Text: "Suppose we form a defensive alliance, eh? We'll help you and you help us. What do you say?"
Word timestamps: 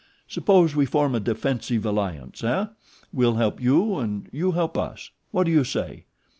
"Suppose 0.27 0.75
we 0.75 0.87
form 0.87 1.13
a 1.13 1.19
defensive 1.19 1.85
alliance, 1.85 2.43
eh? 2.43 2.65
We'll 3.13 3.35
help 3.35 3.61
you 3.61 3.97
and 3.97 4.27
you 4.31 4.53
help 4.53 4.75
us. 4.75 5.11
What 5.29 5.43
do 5.43 5.51
you 5.51 5.63
say?" 5.63 6.05